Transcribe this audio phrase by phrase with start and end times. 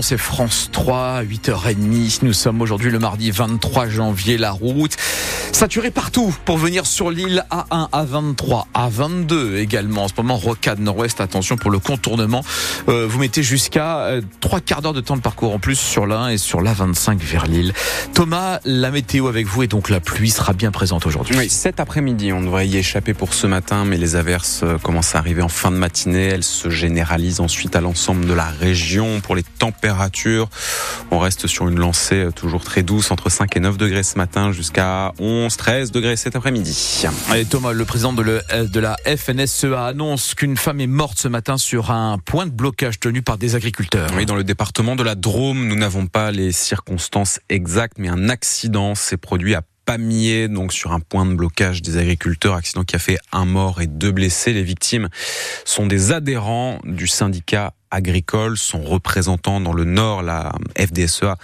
[0.00, 2.20] C'est France 3, 8h30.
[2.22, 4.38] Nous sommes aujourd'hui le mardi 23 janvier.
[4.38, 4.96] La route
[5.50, 10.04] saturée partout pour venir sur l'île A1, A23, A22 également.
[10.04, 11.20] En ce moment, rocade nord-ouest.
[11.20, 12.44] Attention pour le contournement.
[12.88, 16.06] Euh, vous mettez jusqu'à euh, trois quarts d'heure de temps de parcours en plus sur
[16.06, 17.72] l'A1 et sur l'A25 vers l'île.
[18.14, 21.36] Thomas, la météo avec vous et donc la pluie sera bien présente aujourd'hui.
[21.36, 25.16] Oui, cet après-midi, on devrait y échapper pour ce matin, mais les averses euh, commencent
[25.16, 26.26] à arriver en fin de matinée.
[26.26, 29.20] Elles se généralisent ensuite à l'ensemble de la région.
[29.20, 29.87] Pour les températures,
[31.10, 34.52] on reste sur une lancée toujours très douce, entre 5 et 9 degrés ce matin
[34.52, 37.04] jusqu'à 11 13 degrés cet après-midi.
[37.34, 41.28] Et Thomas, le président de, le, de, la FNSEA annonce qu'une femme est morte ce
[41.28, 44.10] matin sur un point de blocage tenu par des agriculteurs.
[44.16, 48.28] Oui, dans le département de la Drôme, nous n'avons pas les circonstances exactes, mais un
[48.28, 52.94] accident s'est produit à Pamiers, donc sur un point de blocage des agriculteurs, accident qui
[52.94, 54.52] a fait un mort et deux blessés.
[54.52, 55.08] Les victimes
[55.64, 58.56] sont des adhérents du syndicat agricole.
[58.56, 61.36] Son représentant dans le Nord, la FDSEA,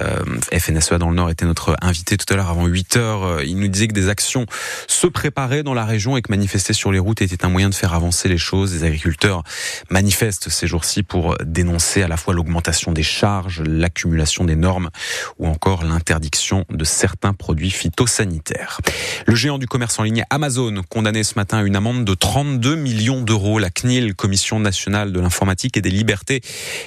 [0.00, 3.24] euh, FNSEA dans le Nord, était notre invité tout à l'heure avant 8 heures.
[3.24, 4.46] Euh, il nous disait que des actions
[4.86, 7.74] se préparaient dans la région et que manifester sur les routes était un moyen de
[7.74, 8.74] faire avancer les choses.
[8.74, 9.42] Les agriculteurs
[9.90, 14.90] manifestent ces jours-ci pour dénoncer à la fois l'augmentation des charges, l'accumulation des normes
[15.38, 18.80] ou encore l'interdiction de certains produits phytosanitaires.
[19.26, 22.76] Le géant du commerce en ligne Amazon, condamné ce matin à une amende de 32
[22.76, 23.58] millions d'euros.
[23.58, 26.40] La CNIL, Commission nationale de l'informatique des libertés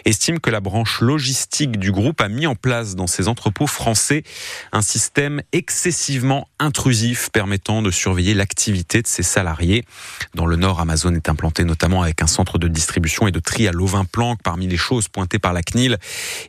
[0.06, 4.24] estime que la branche logistique du groupe a mis en place dans ses entrepôts français
[4.72, 9.86] un système excessivement intrusif permettant de surveiller l'activité de ses salariés.
[10.34, 13.68] Dans le Nord, Amazon est implanté notamment avec un centre de distribution et de tri
[13.68, 14.40] à Lovin-Planck.
[14.44, 15.98] Parmi les choses pointées par la CNIL,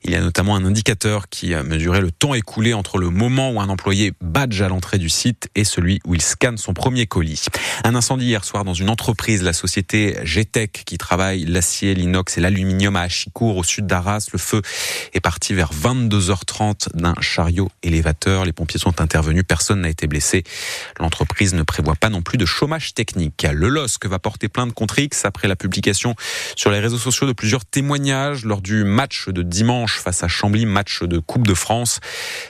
[0.04, 3.60] il y a notamment un indicateur qui mesurait le temps écoulé entre le moment où
[3.60, 7.46] un employé badge à l'entrée du site et celui où il scanne son premier colis.
[7.84, 12.42] Un incendie hier soir dans une entreprise, la société GTEC, qui travaille l'acier, l'inox c'est
[12.42, 14.28] l'aluminium à Achicourt, au sud d'Arras.
[14.30, 14.60] Le feu
[15.14, 18.44] est parti vers 22h30 d'un chariot élévateur.
[18.44, 19.42] Les pompiers sont intervenus.
[19.48, 20.44] Personne n'a été blessé.
[21.00, 23.46] L'entreprise ne prévoit pas non plus de chômage technique.
[23.50, 26.14] Le LOSC va porter plainte contre X après la publication
[26.56, 30.66] sur les réseaux sociaux de plusieurs témoignages lors du match de dimanche face à Chambly,
[30.66, 32.00] match de Coupe de France.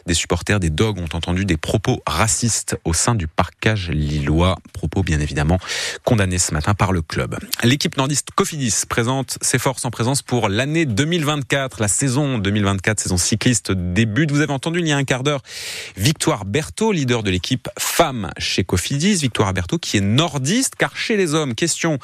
[0.07, 4.57] Des supporters des Dogs ont entendu des propos racistes au sein du parcage lillois.
[4.73, 5.61] Propos bien évidemment
[6.03, 7.39] condamnés ce matin par le club.
[7.63, 13.17] L'équipe nordiste Cofidis présente ses forces en présence pour l'année 2024, la saison 2024, saison
[13.17, 14.31] cycliste débute.
[14.31, 15.43] Vous avez entendu il y a un quart d'heure
[15.97, 19.17] Victoire Berthaud, leader de l'équipe femme chez Cofidis.
[19.17, 21.99] Victoire Berthaud qui est nordiste, car chez les hommes, question,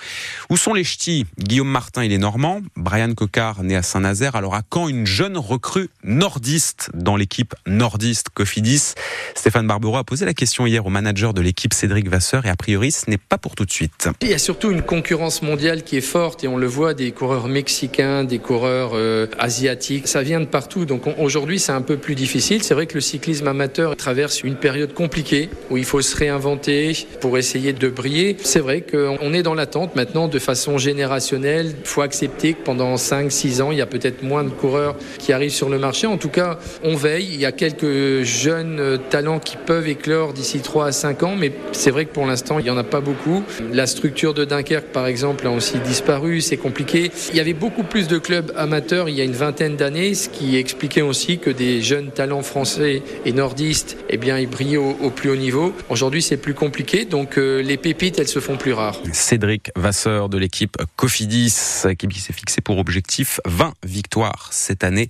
[0.51, 1.27] où sont les ch'tis?
[1.39, 2.61] Guillaume Martin, il est normand.
[2.77, 4.37] Brian Cocard, né à Saint-Nazaire.
[4.37, 8.95] Alors à quand une jeune recrue nordiste dans l'équipe nordiste Cofidis?
[9.35, 12.57] Stéphane Barbero a posé la question hier au manager de l'équipe Cédric Vasseur et a
[12.57, 14.09] priori ce n'est pas pour tout de suite.
[14.21, 17.13] Il y a surtout une concurrence mondiale qui est forte et on le voit des
[17.13, 20.09] coureurs mexicains, des coureurs euh, asiatiques.
[20.09, 20.85] Ça vient de partout.
[20.85, 22.65] Donc aujourd'hui, c'est un peu plus difficile.
[22.65, 27.07] C'est vrai que le cyclisme amateur traverse une période compliquée où il faut se réinventer
[27.21, 28.37] pour essayer de briller.
[28.43, 31.73] C'est vrai qu'on est dans l'attente maintenant de façon générationnelle.
[31.79, 35.33] Il faut accepter que pendant 5-6 ans, il y a peut-être moins de coureurs qui
[35.33, 36.09] arrivent sur le marché.
[36.09, 37.29] En tout cas, on veille.
[37.33, 41.53] Il y a quelques jeunes talents qui peuvent éclore d'ici 3 à 5 ans, mais
[41.71, 43.45] c'est vrai que pour l'instant, il n'y en a pas beaucoup.
[43.73, 46.41] La structure de Dunkerque, par exemple, a aussi disparu.
[46.41, 47.13] C'est compliqué.
[47.31, 50.29] Il y avait beaucoup plus de clubs amateurs il y a une vingtaine d'années, ce
[50.29, 55.11] qui expliquait aussi que des jeunes talents français et nordistes, eh bien, ils brillaient au,
[55.11, 55.75] plus haut niveau.
[55.89, 59.01] Aujourd'hui, c'est plus compliqué, donc euh, les pépites, elles se font plus rares.
[59.13, 65.09] Cédric Vasseur de l'équipe Cofidis, équipe qui s'est fixée pour objectif 20 victoires cette année.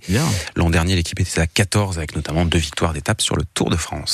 [0.55, 3.77] L'an dernier, l'équipe était à 14 avec notamment deux victoires d'étape sur le Tour de
[3.77, 4.11] France.